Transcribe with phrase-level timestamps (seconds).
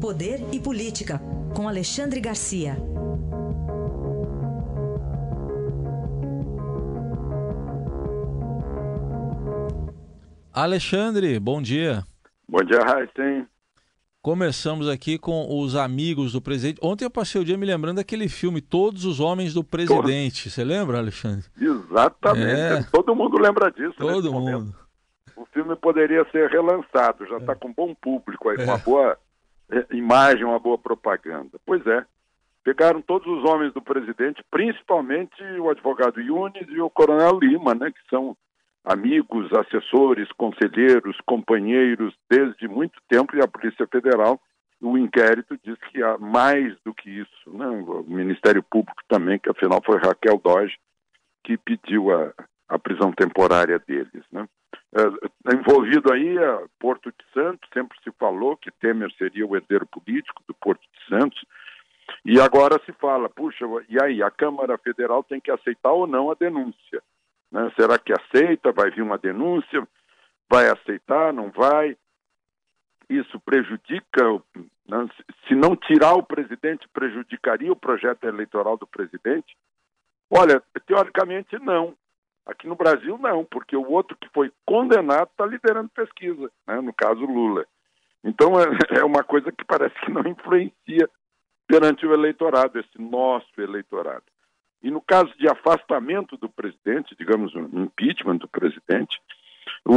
[0.00, 1.20] Poder e Política,
[1.56, 2.76] com Alexandre Garcia.
[10.52, 12.04] Alexandre, bom dia.
[12.48, 13.48] Bom dia, Raíssen.
[14.22, 16.78] Começamos aqui com os amigos do presidente.
[16.80, 20.42] Ontem eu passei o dia me lembrando daquele filme Todos os Homens do Presidente.
[20.44, 20.54] Todos.
[20.54, 21.46] Você lembra, Alexandre?
[21.60, 22.86] Exatamente.
[22.86, 22.86] É.
[22.92, 23.94] Todo mundo lembra disso.
[23.98, 24.50] Todo mundo.
[24.52, 24.88] Momento.
[25.34, 27.56] O filme poderia ser relançado, já está é.
[27.56, 28.64] com bom público aí, é.
[28.64, 29.18] uma boa
[29.92, 31.58] imagem, uma boa propaganda.
[31.64, 32.04] Pois é.
[32.64, 37.90] Pegaram todos os homens do presidente, principalmente o advogado Yunes e o coronel Lima, né,
[37.90, 38.36] que são
[38.84, 44.40] amigos, assessores, conselheiros, companheiros desde muito tempo e a Polícia Federal,
[44.80, 47.66] o inquérito diz que há mais do que isso, né?
[47.66, 50.76] O Ministério Público também, que afinal foi Raquel Doge
[51.42, 52.32] que pediu a,
[52.68, 54.46] a prisão temporária deles, né?
[54.94, 57.97] É, envolvido aí a Porto de Santos, sempre
[58.80, 61.44] Temer seria o herdeiro político do Porto de Santos,
[62.24, 66.30] e agora se fala, puxa, e aí, a Câmara Federal tem que aceitar ou não
[66.30, 67.02] a denúncia.
[67.50, 67.70] Né?
[67.78, 68.72] Será que aceita?
[68.72, 69.86] Vai vir uma denúncia?
[70.48, 71.32] Vai aceitar?
[71.32, 71.96] Não vai?
[73.08, 74.22] Isso prejudica,
[74.86, 75.08] né?
[75.46, 79.56] se não tirar o presidente, prejudicaria o projeto eleitoral do presidente?
[80.30, 81.94] Olha, teoricamente não.
[82.44, 86.80] Aqui no Brasil não, porque o outro que foi condenado está liderando pesquisa, né?
[86.80, 87.66] no caso Lula.
[88.24, 91.08] Então é, é uma coisa que parece que não influencia
[91.66, 94.24] perante o eleitorado, esse nosso eleitorado.
[94.82, 99.20] E no caso de afastamento do presidente, digamos, um impeachment do presidente,
[99.84, 99.94] o,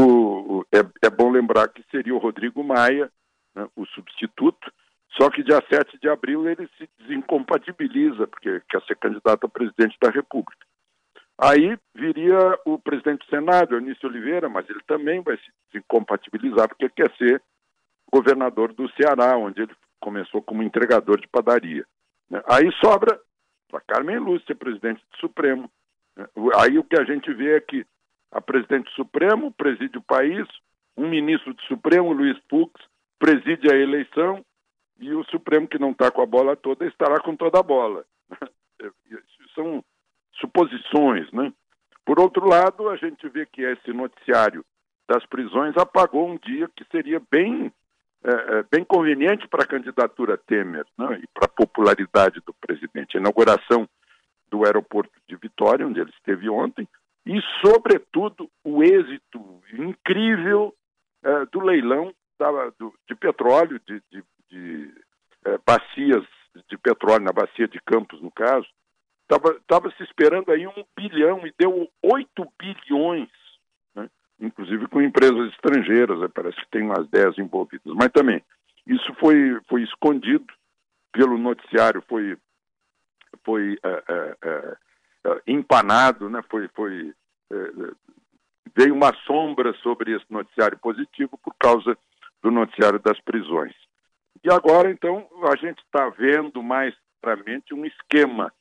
[0.60, 3.12] o, é, é, bom lembrar que seria o Rodrigo Maia,
[3.56, 4.72] né, o substituto,
[5.18, 9.98] só que dia 7 de abril ele se desincompatibiliza, porque quer ser candidato a presidente
[10.02, 10.66] da República.
[11.38, 16.90] Aí viria o presidente do Senado, Eunício Oliveira, mas ele também vai se desincompatibilizar, porque
[16.90, 17.42] quer ser
[18.12, 21.86] governador do Ceará, onde ele começou como entregador de padaria.
[22.30, 22.42] Né.
[22.48, 23.20] Aí sobra
[23.70, 25.70] para Carmen Lúcia, presidente do Supremo.
[26.60, 27.86] Aí o que a gente vê é que
[28.32, 30.46] a presidente do Supremo preside o país,
[30.98, 32.74] um ministro do Supremo, Luiz Fux,
[33.18, 34.44] preside a eleição
[35.00, 38.06] e o Supremo, que não está com a bola toda, estará com toda a bola.
[39.56, 39.84] São
[40.40, 41.52] suposições, né?
[42.06, 44.66] Por outro lado, a gente vê que esse noticiário
[45.08, 47.72] das prisões apagou um dia que seria bem
[48.24, 53.18] é, é, bem conveniente para a candidatura Temer né, e para a popularidade do presidente.
[53.18, 53.90] A inauguração
[54.50, 56.88] do aeroporto de Vitória, onde ele esteve ontem,
[57.26, 60.74] e, sobretudo, o êxito incrível
[61.24, 64.94] é, do leilão da, do, de petróleo, de, de, de
[65.46, 66.24] é, bacias
[66.70, 68.68] de petróleo, na bacia de Campos, no caso.
[69.30, 73.30] Estava se esperando aí um bilhão e deu 8 bilhões
[75.02, 76.28] com empresas estrangeiras, né?
[76.34, 77.94] parece que tem umas 10 envolvidas.
[77.96, 78.42] Mas também,
[78.86, 80.46] isso foi, foi escondido
[81.12, 82.38] pelo noticiário, foi,
[83.44, 84.78] foi é, é, é,
[85.26, 86.44] é empanado, né?
[86.50, 87.14] foi, foi,
[87.52, 87.72] é,
[88.76, 91.98] veio uma sombra sobre esse noticiário positivo por causa
[92.44, 93.76] do noticiário das prisões.
[94.44, 98.52] E agora, então, a gente está vendo mais claramente um esquema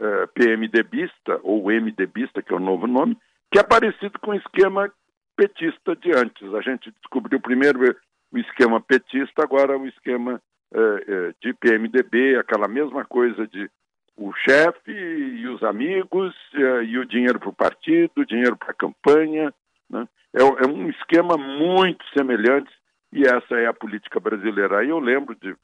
[0.00, 3.16] é, PMDBista, ou MDBista, que é o novo nome,
[3.52, 4.90] que é parecido com o esquema
[5.40, 6.52] petista de antes.
[6.52, 7.96] A gente descobriu primeiro
[8.30, 10.40] o esquema petista, agora o esquema
[10.72, 13.70] é, é, de PMDB, aquela mesma coisa de
[14.18, 18.74] o chefe e os amigos é, e o dinheiro para o partido, dinheiro para a
[18.74, 19.54] campanha.
[19.88, 20.06] Né?
[20.34, 22.70] É, é, um esquema muito semelhante
[23.10, 24.80] e essa é a política brasileira.
[24.80, 25.56] Aí eu lembro de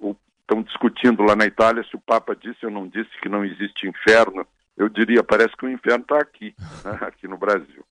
[0.00, 3.44] o, estão discutindo lá na Itália se o Papa disse ou não disse que não
[3.44, 4.46] existe inferno.
[4.76, 6.54] Eu diria, parece que o inferno está aqui,
[6.84, 6.98] né?
[7.00, 7.84] aqui no Brasil.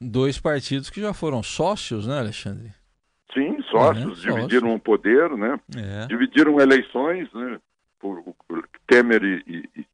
[0.00, 2.72] Dois partidos que já foram sócios, né, Alexandre?
[3.34, 5.58] Sim, sócios, é, dividiram o poder, né?
[5.76, 6.06] É.
[6.06, 7.58] Dividiram eleições, né?
[8.00, 9.86] Por, por Temer e, e,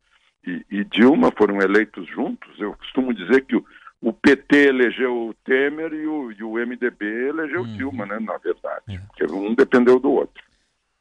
[0.46, 2.48] e, e, Dilma foram eleitos juntos.
[2.58, 3.64] Eu costumo dizer que o,
[4.00, 7.76] o PT elegeu o Temer e o, o MDB elegeu uhum.
[7.76, 8.18] Dilma, né?
[8.20, 8.98] Na verdade, é.
[8.98, 10.44] porque um dependeu do outro.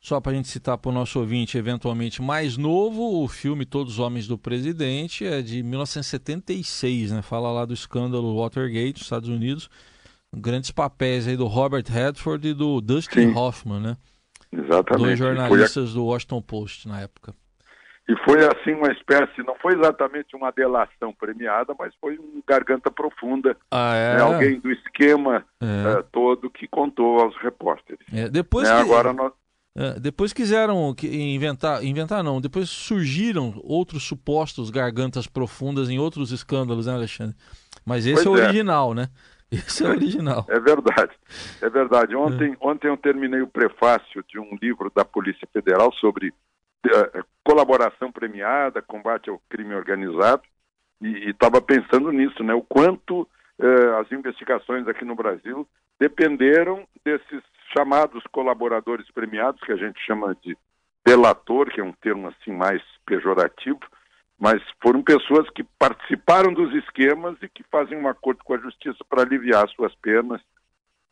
[0.03, 3.93] Só para a gente citar para o nosso ouvinte eventualmente mais novo, o filme Todos
[3.93, 7.21] os Homens do Presidente é de 1976, né?
[7.21, 9.69] Fala lá do escândalo Watergate, nos Estados Unidos.
[10.35, 13.37] Grandes papéis aí do Robert Redford e do Dustin Sim.
[13.37, 13.97] Hoffman, né?
[14.51, 15.05] Exatamente.
[15.05, 15.93] Dois jornalistas a...
[15.93, 17.33] do Washington Post na época.
[18.09, 22.91] E foi assim uma espécie, não foi exatamente uma delação premiada, mas foi um garganta
[22.91, 23.55] profunda.
[23.71, 24.17] Ah, é?
[24.17, 24.21] né?
[24.21, 25.99] Alguém do esquema é.
[25.99, 28.05] uh, todo que contou aos repórteres.
[28.13, 28.27] É.
[28.27, 28.75] Depois né?
[28.75, 28.81] que...
[28.81, 29.31] Agora nós
[29.75, 36.85] é, depois quiseram inventar, inventar não, depois surgiram outros supostos gargantas profundas em outros escândalos,
[36.85, 37.35] né, Alexandre?
[37.83, 38.47] Mas esse pois é o é.
[38.47, 39.09] original, né?
[39.53, 40.47] Esse é original.
[40.49, 41.11] É verdade,
[41.61, 42.15] é verdade.
[42.15, 48.11] Ontem, ontem eu terminei o prefácio de um livro da Polícia Federal sobre uh, colaboração
[48.11, 50.41] premiada, combate ao crime organizado,
[50.99, 52.55] e estava pensando nisso, né?
[52.55, 55.67] O quanto uh, as investigações aqui no Brasil
[55.99, 57.43] dependeram desses
[57.75, 60.57] chamados colaboradores premiados, que a gente chama de
[61.05, 63.79] delator, que é um termo assim mais pejorativo,
[64.39, 68.97] mas foram pessoas que participaram dos esquemas e que fazem um acordo com a justiça
[69.09, 70.41] para aliviar suas penas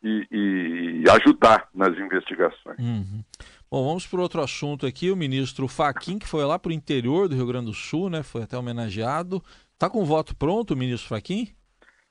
[0.04, 2.80] e, e ajudar nas investigações.
[2.80, 3.24] Uhum.
[3.70, 5.12] Bom, vamos para outro assunto aqui.
[5.12, 8.24] O ministro Faquim, que foi lá para o interior do Rio Grande do Sul, né?
[8.24, 9.42] Foi até homenageado.
[9.74, 11.56] Está com o voto pronto, o ministro Faquim?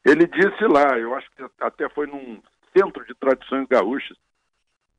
[0.04, 2.40] Ele disse lá, eu acho que até foi num
[2.74, 4.16] centro de tradições gaúchas,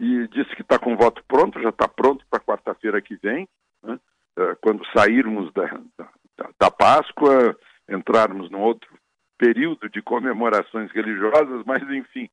[0.02, 3.48] e disse que está com o voto pronto, já está pronto para quarta-feira que vem.
[3.84, 4.00] Né?
[4.36, 7.56] Eh, quando sairmos da, da, da Páscoa,
[7.88, 8.90] entrarmos num outro
[9.38, 12.28] período de comemorações religiosas, mas enfim,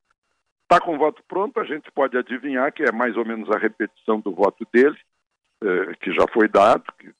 [0.63, 3.59] está com o voto pronto, a gente pode adivinhar que é mais ou menos a
[3.59, 4.99] repetição do voto dele,
[5.63, 7.13] eh, que já foi dado, que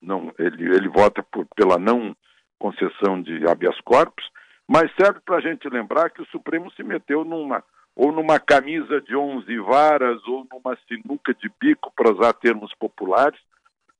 [0.00, 2.16] não, ele, ele vota por, pela não
[2.58, 4.28] concessão de habeas corpus,
[4.66, 7.62] mas serve para a gente lembrar que o Supremo se meteu numa
[7.94, 13.38] ou numa camisa de 11 varas ou numa sinuca de bico, para usar termos populares,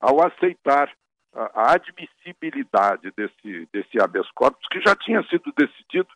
[0.00, 0.91] ao aceitar
[1.35, 6.09] a, admissibilidade desse, desse habeas corpus, que já tinha sido decidido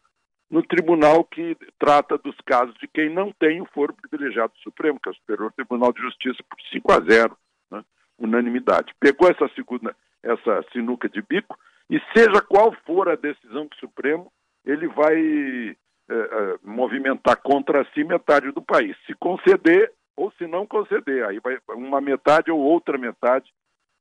[0.50, 5.00] no tribunal que trata dos casos de quem não tem o foro privilegiado do Supremo,
[5.00, 7.36] que é o Superior Tribunal de Justiça, por 5 a 0,
[7.70, 7.84] né?
[8.18, 8.94] unanimidade.
[9.00, 11.58] Pegou essa segunda, essa sinuca de bico,
[11.90, 14.32] e seja qual for a decisão do Supremo,
[14.64, 15.76] ele vai
[16.08, 18.96] é, é, movimentar contra si metade do país.
[19.06, 23.52] Se conceder ou se não conceder, aí vai uma metade ou outra metade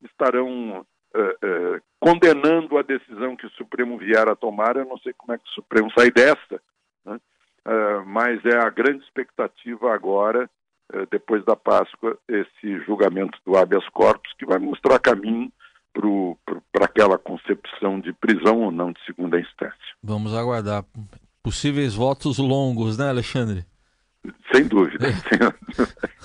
[0.04, 4.78] estarão uh, uh, condenando a decisão que o Supremo vier a tomar.
[4.78, 6.62] Eu não sei como é que o Supremo sai dessa,
[7.04, 7.20] né?
[7.68, 10.50] uh, mas é a grande expectativa agora,
[11.10, 15.52] depois da Páscoa, esse julgamento do habeas corpus, que vai mostrar caminho
[16.72, 19.96] para aquela concepção de prisão ou não de segunda instância.
[20.04, 20.86] Vamos aguardar
[21.46, 23.64] possíveis votos longos, né, Alexandre?
[24.52, 25.10] Sem dúvida.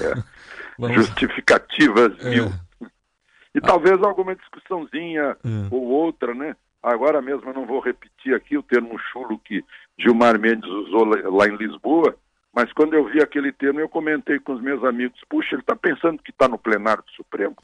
[0.00, 0.94] é.
[0.94, 2.31] Justificativas é.
[2.31, 2.46] mil.
[3.55, 3.61] E ah.
[3.61, 5.69] talvez alguma discussãozinha é.
[5.70, 6.56] ou outra, né?
[6.82, 9.62] Agora mesmo eu não vou repetir aqui o termo chulo que
[9.99, 12.16] Gilmar Mendes usou lá em Lisboa,
[12.55, 15.76] mas quando eu vi aquele termo eu comentei com os meus amigos, puxa, ele está
[15.76, 17.55] pensando que está no plenário do Supremo.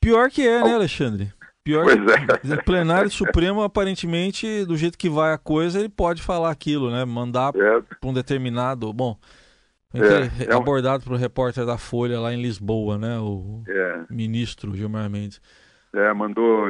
[0.00, 1.32] Pior que é, né, Alexandre?
[1.62, 2.62] Pior pois é.
[2.62, 7.04] Plenário supremo, aparentemente, do jeito que vai a coisa, ele pode falar aquilo, né?
[7.04, 7.80] Mandar é.
[7.80, 8.92] para um determinado.
[8.92, 9.18] Bom,
[9.92, 13.18] é, é abordado para o repórter da Folha lá em Lisboa, né?
[13.18, 14.04] O é.
[14.08, 15.40] ministro Gilmar Mendes.
[15.94, 16.66] É, mandou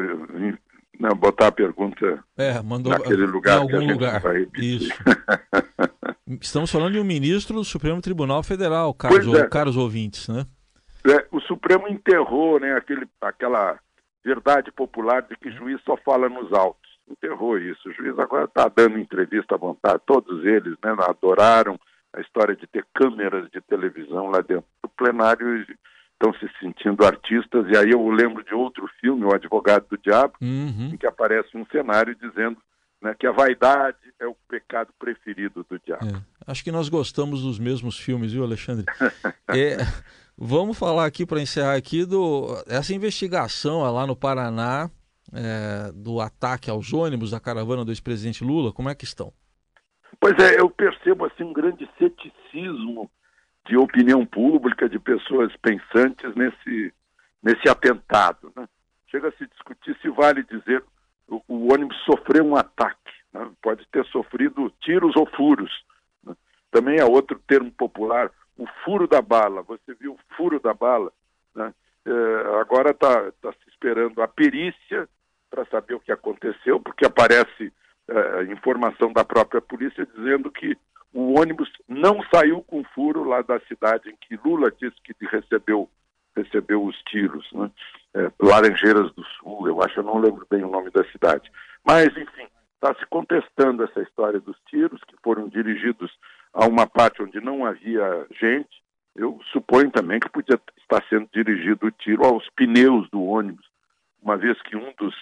[1.01, 4.23] não, botar a pergunta é, mandou, naquele lugar em algum lugar.
[4.55, 4.93] Isso.
[6.41, 9.49] Estamos falando de um ministro do Supremo Tribunal Federal, caros, é.
[9.49, 10.47] caros ouvintes, né?
[11.07, 13.79] É, o Supremo enterrou né, aquele, aquela
[14.25, 16.91] verdade popular de que juiz só fala nos autos.
[17.09, 17.89] Enterrou isso.
[17.89, 20.03] O juiz agora está dando entrevista à vontade.
[20.07, 21.79] Todos eles né, adoraram
[22.13, 25.67] a história de ter câmeras de televisão lá dentro do plenário
[26.13, 27.67] estão se sentindo artistas.
[27.69, 30.91] E aí eu lembro de outro filme, O Advogado do Diabo, uhum.
[30.93, 32.59] em que aparece um cenário dizendo
[33.01, 36.07] né, que a vaidade é o pecado preferido do diabo.
[36.07, 36.23] É.
[36.47, 38.85] Acho que nós gostamos dos mesmos filmes, viu, Alexandre?
[39.49, 39.79] é,
[40.41, 44.91] vamos falar aqui para encerrar aqui do essa investigação lá no Paraná
[45.33, 48.73] é, do ataque aos ônibus da caravana do ex-presidente Lula.
[48.73, 49.33] Como é que estão?
[50.19, 53.11] Pois é, eu percebo assim um grande ceticismo
[53.69, 56.93] de opinião pública, de pessoas pensantes nesse,
[57.43, 58.50] nesse atentado.
[58.57, 58.67] Né?
[59.09, 60.83] Chega a se discutir se vale dizer
[61.29, 63.12] o, o ônibus sofreu um ataque.
[63.33, 63.49] Né?
[63.62, 65.71] Pode ter sofrido tiros ou furos.
[66.25, 66.35] Né?
[66.71, 69.62] Também é outro termo popular, o furo da bala.
[69.62, 71.11] Você viu o furo da bala?
[71.55, 71.73] Né?
[72.05, 75.09] É, agora está tá se esperando a perícia
[75.49, 77.73] para saber o que aconteceu, porque aparece
[78.09, 80.76] uh, informação da própria polícia dizendo que
[81.12, 85.88] o ônibus não saiu com furo lá da cidade em que Lula disse que recebeu
[86.37, 87.69] recebeu os tiros, né?
[88.14, 91.50] é, Laranjeiras do Sul, eu acho, eu não lembro bem o nome da cidade.
[91.85, 96.11] Mas, enfim, está se contestando essa história dos tiros, que foram dirigidos
[96.52, 98.80] a uma parte onde não havia gente.
[99.14, 103.66] Eu suponho também que podia estar sendo dirigido o tiro aos pneus do ônibus,
[104.23, 105.14] uma vez que um dos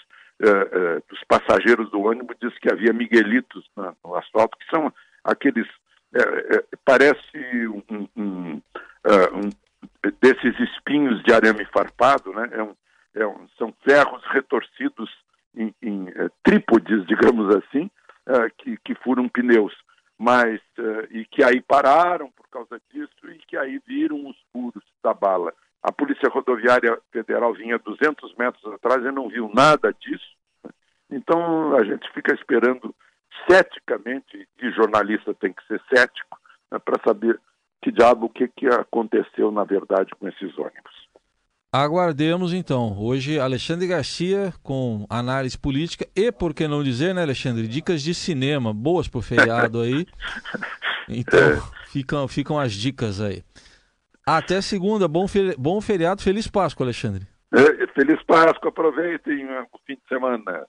[0.42, 4.92] uh, dos passageiros do ônibus disse que havia miguelitos no asfalto, que são
[5.24, 5.66] aqueles.
[6.84, 8.62] parece um, um,
[8.96, 9.50] um,
[10.20, 12.48] desses espinhos de arame farpado, né?
[12.52, 12.74] É um,
[13.14, 15.10] é um, são ferros retorcidos
[15.56, 16.06] em, em
[16.42, 17.90] trípodes, digamos assim,
[18.58, 19.74] que, que furam pneus.
[20.18, 24.82] Mas uh, e que aí pararam por causa disso e que aí viram os furos
[25.02, 25.52] da bala.
[25.82, 30.36] A Polícia Rodoviária Federal vinha 200 metros atrás e não viu nada disso.
[31.10, 32.94] Então a gente fica esperando
[33.48, 36.38] ceticamente, e jornalista tem que ser cético,
[36.70, 37.40] né, para saber
[37.80, 40.87] que diabo o que, que aconteceu na verdade com esses ônibus.
[41.72, 42.96] Aguardemos então.
[42.98, 47.68] Hoje, Alexandre Garcia com análise política e, por que não dizer, né, Alexandre?
[47.68, 50.06] Dicas de cinema, boas pro feriado aí.
[51.10, 51.60] Então, é.
[51.86, 53.42] ficam, ficam as dicas aí.
[54.26, 55.24] Até segunda, bom,
[55.56, 57.26] bom feriado, feliz Páscoa, Alexandre.
[57.50, 60.66] É, feliz Páscoa, aproveitem o fim de semana.